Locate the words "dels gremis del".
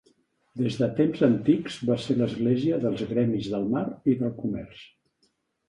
2.87-3.71